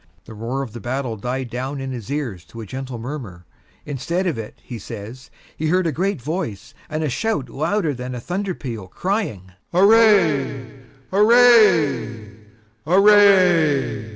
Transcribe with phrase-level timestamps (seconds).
[0.25, 3.45] The roar of the battle died down in his ears to a gentle murmur;
[3.85, 8.15] instead of it, he says, he heard a great voice and a shout louder than
[8.15, 10.65] a thunder peal crying, "Array,
[11.13, 12.35] array,
[12.87, 14.07] array!"